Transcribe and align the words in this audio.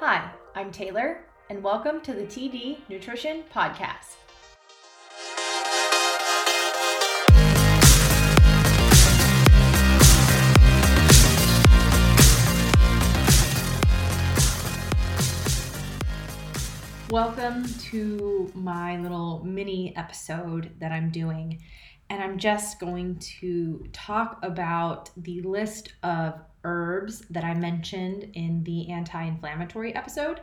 Hi, 0.00 0.28
I'm 0.56 0.72
Taylor, 0.72 1.20
and 1.48 1.62
welcome 1.62 2.00
to 2.00 2.12
the 2.12 2.22
TD 2.22 2.78
Nutrition 2.88 3.44
Podcast. 3.54 4.16
Welcome 17.08 17.64
to 17.92 18.50
my 18.52 18.98
little 18.98 19.44
mini 19.44 19.96
episode 19.96 20.72
that 20.80 20.90
I'm 20.90 21.10
doing. 21.10 21.62
And 22.14 22.22
I'm 22.22 22.38
just 22.38 22.78
going 22.78 23.16
to 23.40 23.88
talk 23.92 24.38
about 24.44 25.10
the 25.16 25.40
list 25.40 25.94
of 26.04 26.34
herbs 26.62 27.24
that 27.30 27.42
I 27.42 27.54
mentioned 27.54 28.30
in 28.34 28.62
the 28.62 28.88
anti 28.88 29.20
inflammatory 29.24 29.92
episode. 29.96 30.40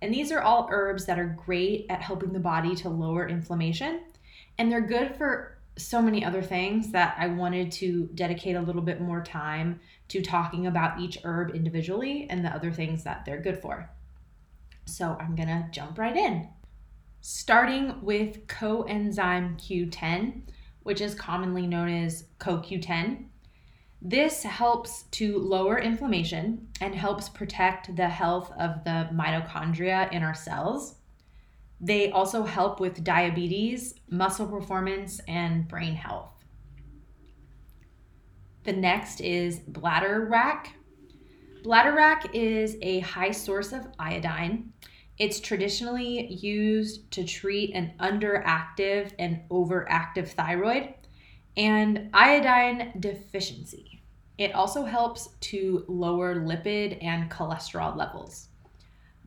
And 0.00 0.12
these 0.12 0.32
are 0.32 0.40
all 0.40 0.66
herbs 0.72 1.06
that 1.06 1.20
are 1.20 1.38
great 1.46 1.86
at 1.88 2.02
helping 2.02 2.32
the 2.32 2.40
body 2.40 2.74
to 2.74 2.88
lower 2.88 3.28
inflammation. 3.28 4.00
And 4.58 4.70
they're 4.70 4.80
good 4.80 5.14
for 5.14 5.58
so 5.78 6.02
many 6.02 6.24
other 6.24 6.42
things 6.42 6.90
that 6.90 7.14
I 7.16 7.28
wanted 7.28 7.70
to 7.72 8.08
dedicate 8.16 8.56
a 8.56 8.60
little 8.60 8.82
bit 8.82 9.00
more 9.00 9.22
time 9.22 9.78
to 10.08 10.22
talking 10.22 10.66
about 10.66 10.98
each 10.98 11.18
herb 11.22 11.54
individually 11.54 12.26
and 12.30 12.44
the 12.44 12.52
other 12.52 12.72
things 12.72 13.04
that 13.04 13.24
they're 13.24 13.40
good 13.40 13.62
for. 13.62 13.88
So 14.86 15.16
I'm 15.20 15.36
gonna 15.36 15.68
jump 15.70 15.98
right 15.98 16.16
in. 16.16 16.48
Starting 17.20 18.02
with 18.02 18.48
coenzyme 18.48 19.56
Q10, 19.56 20.42
which 20.82 21.00
is 21.00 21.14
commonly 21.14 21.66
known 21.66 21.88
as 21.88 22.24
CoQ10. 22.38 23.26
This 24.00 24.42
helps 24.42 25.04
to 25.12 25.38
lower 25.38 25.78
inflammation 25.78 26.68
and 26.80 26.94
helps 26.94 27.28
protect 27.28 27.94
the 27.94 28.08
health 28.08 28.50
of 28.58 28.82
the 28.84 29.08
mitochondria 29.12 30.10
in 30.12 30.22
our 30.22 30.34
cells. 30.34 30.96
They 31.80 32.10
also 32.10 32.44
help 32.44 32.80
with 32.80 33.04
diabetes, 33.04 33.94
muscle 34.08 34.46
performance, 34.46 35.20
and 35.28 35.66
brain 35.68 35.94
health. 35.94 36.30
The 38.64 38.72
next 38.72 39.20
is 39.20 39.60
bladderwrack. 39.60 40.68
Bladderwrack 41.64 42.30
is 42.32 42.76
a 42.82 43.00
high 43.00 43.32
source 43.32 43.72
of 43.72 43.86
iodine. 43.98 44.72
It's 45.18 45.40
traditionally 45.40 46.26
used 46.32 47.10
to 47.12 47.24
treat 47.24 47.74
an 47.74 47.92
underactive 48.00 49.12
and 49.18 49.40
overactive 49.50 50.28
thyroid 50.28 50.94
and 51.56 52.08
iodine 52.14 52.92
deficiency. 52.98 54.02
It 54.38 54.54
also 54.54 54.84
helps 54.84 55.28
to 55.40 55.84
lower 55.86 56.36
lipid 56.36 56.98
and 57.02 57.30
cholesterol 57.30 57.96
levels. 57.96 58.48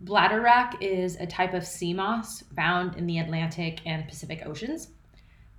Bladder 0.02 0.42
Bladderwrack 0.42 0.82
is 0.82 1.16
a 1.18 1.26
type 1.26 1.54
of 1.54 1.66
sea 1.66 1.94
moss 1.94 2.44
found 2.56 2.96
in 2.96 3.06
the 3.06 3.20
Atlantic 3.20 3.80
and 3.86 4.08
Pacific 4.08 4.44
Oceans. 4.46 4.90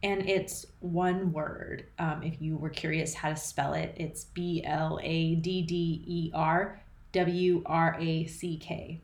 And 0.02 0.28
it's 0.28 0.66
one 0.80 1.32
word. 1.32 1.86
Um, 1.98 2.22
if 2.22 2.42
you 2.42 2.56
were 2.56 2.68
curious 2.68 3.14
how 3.14 3.30
to 3.30 3.36
spell 3.36 3.72
it, 3.72 3.94
it's 3.96 4.24
B 4.24 4.62
L 4.64 5.00
A 5.02 5.36
D 5.36 5.62
D 5.62 6.04
E 6.06 6.30
R 6.34 6.82
W 7.12 7.62
R 7.64 7.96
A 7.98 8.26
C 8.26 8.58
K. 8.58 9.00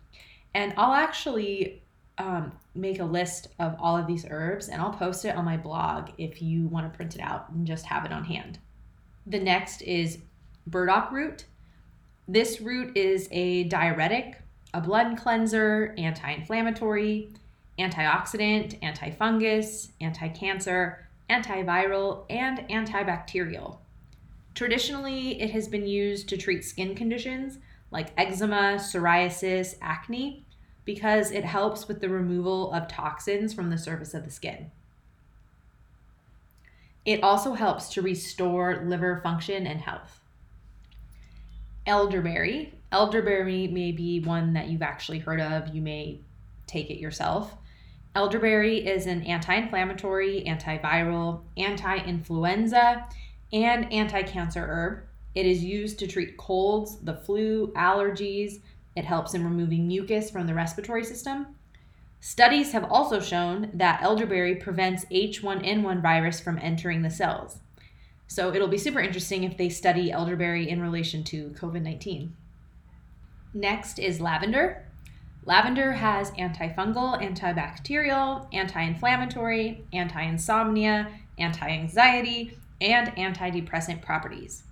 And 0.55 0.75
I'll 0.77 0.93
actually 0.93 1.83
um, 2.19 2.53
make 2.75 3.01
a 3.01 3.05
list 3.05 3.49
of 3.59 3.75
all 3.79 3.97
of 3.97 4.07
these 4.07 4.27
herbs 4.29 4.69
and 4.69 4.81
I'll 4.81 4.93
post 4.93 5.25
it 5.25 5.37
on 5.37 5.45
my 5.45 5.57
blog 5.57 6.11
if 6.19 6.43
you 6.43 6.67
want 6.67 6.91
to 6.91 6.97
print 6.97 7.15
it 7.15 7.21
out 7.21 7.51
and 7.51 7.67
just 7.67 7.87
have 7.87 8.05
it 8.05 8.13
on 8.13 8.25
hand. 8.25 8.59
The 9.27 9.41
next 9.41 9.83
is 9.83 10.19
burdock 10.67 11.11
root. 11.11 11.47
This 12.29 12.61
root 12.61 12.97
is 12.97 13.29
a 13.31 13.65
diuretic, 13.65 14.41
a 14.75 14.81
blood 14.81 15.17
cleanser, 15.17 15.95
anti 15.99 16.31
inflammatory, 16.31 17.31
antioxidant, 17.79 18.81
antifungus, 18.81 19.91
anti 20.01 20.29
cancer, 20.29 21.09
antiviral, 21.31 22.25
and 22.31 22.59
antibacterial. 22.69 23.79
Traditionally, 24.55 25.41
it 25.41 25.51
has 25.51 25.67
been 25.67 25.87
used 25.87 26.29
to 26.29 26.37
treat 26.37 26.65
skin 26.65 26.95
conditions 26.95 27.59
like 27.93 28.13
eczema, 28.17 28.77
psoriasis, 28.77 29.77
acne, 29.81 30.45
because 30.85 31.31
it 31.31 31.45
helps 31.45 31.87
with 31.87 32.01
the 32.01 32.09
removal 32.09 32.73
of 32.73 32.89
toxins 32.89 33.55
from 33.55 33.71
the 33.71 33.79
surface 33.79 34.15
of 34.15 34.25
the 34.25 34.31
skin. 34.31 34.71
It 37.05 37.23
also 37.23 37.55
helps 37.55 37.89
to 37.91 38.03
restore 38.03 38.83
liver 38.85 39.21
function 39.23 39.67
and 39.67 39.81
health 39.81 40.23
elderberry. 41.87 42.75
Elderberry 42.91 43.69
may 43.69 43.93
be 43.93 44.21
one 44.21 44.53
that 44.53 44.69
you've 44.69 44.83
actually 44.83 45.19
heard 45.19 45.41
of. 45.41 45.75
You 45.75 45.83
may 45.83 46.21
take 46.67 46.91
it 46.91 46.99
yourself. 46.99 47.57
Elderberry 48.15 48.87
is 48.87 49.07
an 49.07 49.23
anti 49.23 49.55
inflammatory, 49.55 50.45
antiviral, 50.47 51.43
anti 51.57 51.97
influenza, 52.05 53.09
and 53.53 53.91
anti 53.93 54.23
cancer 54.23 54.67
herb. 54.67 55.05
It 55.35 55.47
is 55.47 55.65
used 55.65 55.99
to 55.99 56.07
treat 56.07 56.37
colds, 56.37 56.99
the 56.99 57.15
flu, 57.15 57.73
allergies. 57.75 58.61
It 58.97 59.05
helps 59.05 59.35
in 59.35 59.45
removing 59.45 59.87
mucus 59.87 60.31
from 60.31 60.47
the 60.47 60.55
respiratory 60.55 61.05
system. 61.05 61.57
Studies 62.21 62.73
have 62.73 62.85
also 62.85 63.19
shown 63.19 63.71
that 63.75 64.03
elderberry 64.03 64.55
prevents 64.55 65.05
H1N1 65.07 66.03
virus 66.03 66.41
from 66.41 66.59
entering 66.59 67.03
the 67.03 67.11
cells. 67.11 67.59
So 68.29 68.55
it'll 68.55 68.69
be 68.69 68.79
super 68.79 69.01
interesting 69.01 69.43
if 69.43 69.57
they 69.57 69.69
study 69.69 70.13
elderberry 70.13 70.69
in 70.69 70.81
relation 70.81 71.25
to 71.25 71.51
COVID 71.51 71.83
19. 71.83 72.37
Next 73.55 73.99
is 73.99 74.21
lavender. 74.21 74.87
Lavender 75.45 75.93
has 75.93 76.31
antifungal, 76.33 77.21
antibacterial, 77.21 78.47
anti 78.53 78.81
inflammatory, 78.81 79.85
anti 79.93 80.23
insomnia, 80.23 81.11
anti 81.39 81.69
anxiety, 81.69 82.57
and 82.81 83.09
antidepressant 83.17 84.01
properties. 84.01 84.63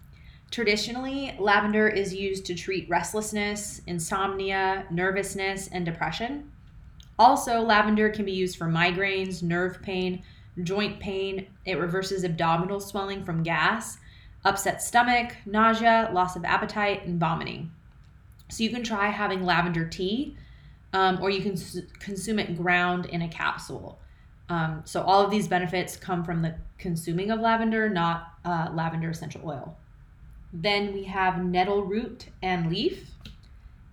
Traditionally, 0.50 1.36
lavender 1.38 1.88
is 1.88 2.12
used 2.12 2.44
to 2.46 2.54
treat 2.54 2.88
restlessness, 2.88 3.82
insomnia, 3.86 4.84
nervousness, 4.90 5.68
and 5.68 5.84
depression. 5.84 6.50
Also, 7.18 7.60
lavender 7.60 8.08
can 8.08 8.24
be 8.24 8.32
used 8.32 8.56
for 8.56 8.66
migraines, 8.66 9.42
nerve 9.42 9.80
pain, 9.80 10.24
joint 10.64 10.98
pain. 10.98 11.46
It 11.64 11.78
reverses 11.78 12.24
abdominal 12.24 12.80
swelling 12.80 13.22
from 13.22 13.44
gas, 13.44 13.98
upset 14.44 14.82
stomach, 14.82 15.36
nausea, 15.46 16.10
loss 16.12 16.34
of 16.34 16.44
appetite, 16.44 17.04
and 17.04 17.20
vomiting. 17.20 17.70
So 18.48 18.64
you 18.64 18.70
can 18.70 18.82
try 18.82 19.08
having 19.08 19.44
lavender 19.44 19.86
tea, 19.86 20.36
um, 20.92 21.22
or 21.22 21.30
you 21.30 21.42
can 21.42 21.56
consume 22.00 22.40
it 22.40 22.56
ground 22.56 23.06
in 23.06 23.22
a 23.22 23.28
capsule. 23.28 24.00
Um, 24.48 24.82
so 24.84 25.02
all 25.02 25.24
of 25.24 25.30
these 25.30 25.46
benefits 25.46 25.96
come 25.96 26.24
from 26.24 26.42
the 26.42 26.56
consuming 26.76 27.30
of 27.30 27.38
lavender, 27.38 27.88
not 27.88 28.32
uh, 28.44 28.70
lavender 28.72 29.10
essential 29.10 29.42
oil. 29.44 29.76
Then 30.52 30.92
we 30.92 31.04
have 31.04 31.44
nettle 31.44 31.84
root 31.84 32.26
and 32.42 32.70
leaf. 32.70 33.10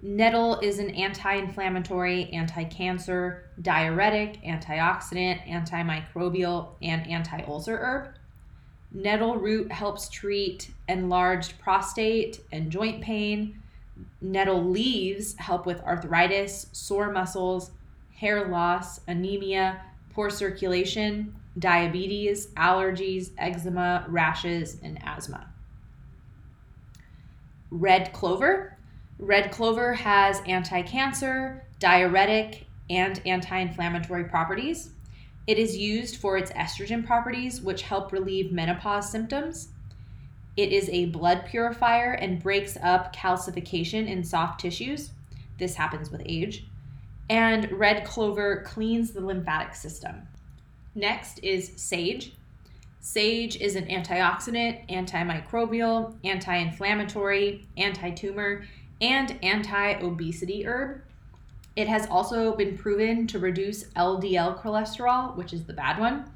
Nettle 0.01 0.59
is 0.59 0.79
an 0.79 0.91
anti 0.91 1.35
inflammatory, 1.35 2.29
anti 2.31 2.63
cancer, 2.66 3.50
diuretic, 3.62 4.41
antioxidant, 4.44 5.47
antimicrobial, 5.47 6.69
and 6.81 7.07
anti 7.07 7.41
ulcer 7.47 7.78
herb. 7.78 8.16
Nettle 8.91 9.38
root 9.38 9.72
helps 9.72 10.09
treat 10.09 10.72
enlarged 10.88 11.59
prostate 11.59 12.41
and 12.51 12.72
joint 12.72 13.01
pain. 13.01 13.62
Nettle 14.22 14.63
leaves 14.63 15.35
help 15.38 15.66
with 15.66 15.81
arthritis, 15.81 16.68
sore 16.72 17.12
muscles, 17.12 17.72
hair 18.16 18.47
loss, 18.47 19.01
anemia, 19.07 19.81
poor 20.13 20.29
circulation, 20.29 21.35
diabetes, 21.59 22.47
allergies, 22.56 23.31
eczema, 23.38 24.06
rashes, 24.07 24.78
and 24.84 25.00
asthma. 25.03 25.47
Red 27.69 28.13
clover 28.13 28.78
Red 29.19 29.51
clover 29.51 29.94
has 29.95 30.41
anti 30.45 30.83
cancer, 30.83 31.65
diuretic, 31.80 32.68
and 32.89 33.19
anti 33.25 33.57
inflammatory 33.57 34.25
properties. 34.25 34.92
It 35.47 35.57
is 35.57 35.75
used 35.75 36.18
for 36.18 36.38
its 36.38 36.51
estrogen 36.51 37.06
properties, 37.06 37.62
which 37.62 37.81
help 37.81 38.12
relieve 38.12 38.51
menopause 38.51 39.09
symptoms. 39.09 39.69
It 40.56 40.71
is 40.71 40.89
a 40.89 41.06
blood 41.06 41.45
purifier 41.47 42.12
and 42.12 42.42
breaks 42.42 42.77
up 42.81 43.15
calcification 43.15 44.07
in 44.07 44.24
soft 44.24 44.59
tissues. 44.59 45.12
This 45.57 45.75
happens 45.75 46.12
with 46.12 46.21
age. 46.25 46.68
And 47.30 47.71
red 47.71 48.06
clover 48.06 48.63
cleans 48.68 49.12
the 49.12 49.21
lymphatic 49.21 49.74
system. 49.74 50.27
Next 50.94 51.39
is 51.44 51.71
sage. 51.75 52.33
Sage 53.07 53.56
is 53.62 53.77
an 53.77 53.86
antioxidant, 53.86 54.86
antimicrobial, 54.89 56.13
anti 56.25 56.57
inflammatory, 56.57 57.65
anti 57.77 58.09
tumor, 58.09 58.65
and 59.00 59.39
anti 59.42 59.94
obesity 60.01 60.68
herb. 60.68 61.04
It 61.77 61.88
has 61.88 62.06
also 62.07 62.54
been 62.57 62.77
proven 62.77 63.25
to 63.27 63.39
reduce 63.39 63.86
LDL 63.92 64.62
cholesterol, 64.62 65.38
which 65.38 65.54
is 65.54 65.63
the 65.63 65.71
bad 65.71 66.01
one, 66.01 66.30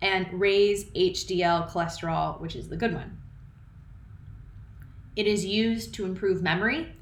and 0.00 0.32
raise 0.32 0.84
HDL 0.90 1.68
cholesterol, 1.68 2.40
which 2.40 2.54
is 2.54 2.68
the 2.68 2.76
good 2.76 2.94
one. 2.94 3.18
It 5.16 5.26
is 5.26 5.44
used 5.44 5.92
to 5.94 6.04
improve 6.04 6.40
memory. 6.40 6.92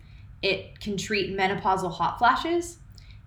It 0.41 0.81
can 0.81 0.97
treat 0.97 1.37
menopausal 1.37 1.93
hot 1.93 2.17
flashes. 2.17 2.79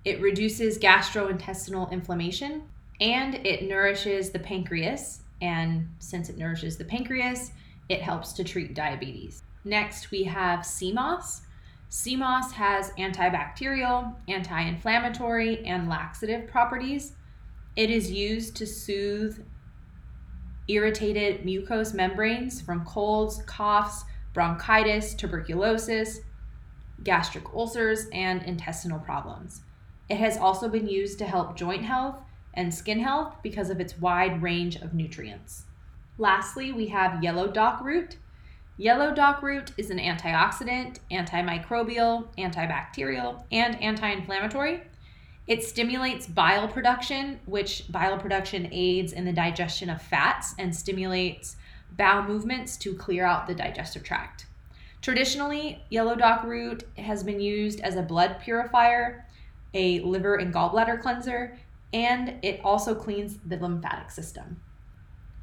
It 0.04 0.20
reduces 0.22 0.80
gastrointestinal 0.80 1.92
inflammation 1.92 2.64
and 3.00 3.36
it 3.46 3.68
nourishes 3.68 4.32
the 4.32 4.40
pancreas. 4.40 5.20
And 5.44 5.90
since 6.00 6.30
it 6.30 6.38
nourishes 6.38 6.78
the 6.78 6.86
pancreas, 6.86 7.52
it 7.90 8.02
helps 8.02 8.32
to 8.34 8.46
treat 8.46 8.74
diabetes. 8.74 9.44
Next, 9.66 10.10
we 10.10 10.24
have 10.24 10.66
sea 10.66 10.94
moss. 10.94 11.42
Sea 11.90 12.16
moss 12.16 12.54
has 12.54 12.92
antibacterial, 12.92 14.16
anti 14.30 14.62
inflammatory, 14.62 15.64
and 15.66 15.90
laxative 15.90 16.48
properties. 16.48 17.12
It 17.76 17.90
is 17.90 18.10
used 18.10 18.56
to 18.56 18.66
soothe 18.66 19.46
irritated 20.70 21.44
mucous 21.44 21.94
membranes 21.94 22.62
from 22.62 22.86
colds, 22.86 23.44
coughs, 23.46 24.06
bronchitis, 24.34 25.14
tuberculosis, 25.14 26.22
gastric 27.04 27.54
ulcers, 27.54 28.08
and 28.14 28.44
intestinal 28.44 29.00
problems. 29.00 29.60
It 30.08 30.18
has 30.18 30.38
also 30.38 30.70
been 30.70 30.88
used 30.88 31.20
to 31.20 31.26
help 31.26 31.58
joint 31.58 31.84
health 31.84 32.24
and 32.54 32.74
skin 32.74 33.00
health 33.00 33.36
because 33.44 33.70
of 33.70 33.80
its 33.80 34.00
wide 34.00 34.42
range 34.42 34.76
of 34.76 34.94
nutrients. 34.94 35.64
Lastly, 36.18 36.72
we 36.72 36.88
have 36.88 37.24
yellow 37.24 37.48
dock 37.48 37.84
root. 37.84 38.18
Yellow 38.78 39.14
dock 39.14 39.42
root 39.42 39.72
is 39.78 39.90
an 39.90 40.00
antioxidant, 40.00 41.00
antimicrobial, 41.12 42.28
antibacterial, 42.38 43.44
and 43.52 43.82
anti 43.82 44.10
inflammatory. 44.10 44.82
It 45.46 45.64
stimulates 45.64 46.28
bile 46.28 46.68
production, 46.68 47.40
which 47.46 47.92
bile 47.92 48.18
production 48.18 48.70
aids 48.72 49.12
in 49.12 49.26
the 49.26 49.34
digestion 49.34 49.90
of 49.90 50.02
fats 50.02 50.56
and 50.58 50.74
stimulates 50.74 51.58
bowel 51.98 52.24
movements 52.24 52.78
to 52.78 52.96
clear 52.96 53.26
out 53.26 53.48
the 53.48 53.56
digestive 53.56 54.04
tract. 54.04 54.46
Traditionally, 55.02 55.84
yellow 55.90 56.16
dock 56.16 56.44
root 56.44 56.84
has 56.98 57.24
been 57.24 57.42
used 57.42 57.82
as 57.82 57.98
a 57.98 58.02
blood 58.02 58.38
purifier, 58.42 59.26
a 59.74 60.00
liver 60.00 60.36
and 60.36 60.54
gallbladder 60.54 61.02
cleanser, 61.02 61.58
and 61.94 62.40
it 62.42 62.60
also 62.64 62.96
cleans 62.96 63.38
the 63.46 63.58
lymphatic 63.58 64.12
system. 64.12 64.60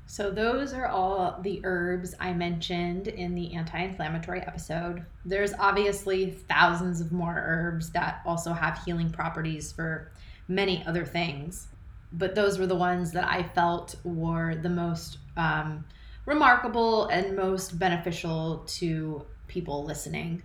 So, 0.07 0.33
those 0.33 0.73
are 0.73 0.87
all 0.87 1.39
the 1.41 1.61
herbs 1.63 2.17
I 2.19 2.33
mentioned 2.33 3.07
in 3.07 3.37
the 3.37 3.55
anti 3.55 3.79
inflammatory 3.79 4.41
episode. 4.41 5.07
There's 5.25 5.55
obviously 5.57 6.33
thousands 6.49 7.01
of 7.01 7.13
more 7.13 7.37
herbs 7.37 7.91
that 7.91 8.21
also 8.27 8.53
have 8.53 8.83
healing 8.85 9.11
properties 9.11 9.71
for 9.71 10.11
many 10.49 10.85
other 10.85 11.05
things, 11.05 11.69
but 12.13 12.35
those 12.35 12.59
were 12.59 12.67
the 12.67 12.75
ones 12.75 13.13
that 13.13 13.25
I 13.25 13.45
felt 13.45 13.95
were 14.03 14.57
the 14.57 14.69
most 14.69 15.19
um, 15.37 15.85
remarkable 16.27 17.07
and 17.07 17.37
most 17.37 17.79
beneficial 17.79 18.65
to 18.67 19.25
people 19.47 19.85
listening. 19.85 20.43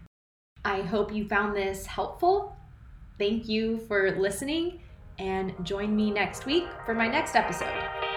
I 0.63 0.81
hope 0.81 1.11
you 1.11 1.27
found 1.27 1.55
this 1.55 1.87
helpful. 1.87 2.55
Thank 3.17 3.47
you 3.47 3.79
for 3.87 4.11
listening 4.11 4.81
and 5.19 5.53
join 5.63 5.95
me 5.95 6.11
next 6.11 6.45
week 6.45 6.67
for 6.85 6.93
my 6.93 7.07
next 7.07 7.35
episode. 7.35 8.14